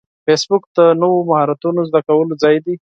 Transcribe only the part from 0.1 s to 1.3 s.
فېسبوک د نوو